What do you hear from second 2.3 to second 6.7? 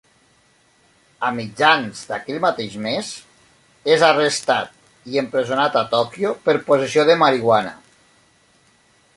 mateix mes és arrestat i empresonat a Tòquio per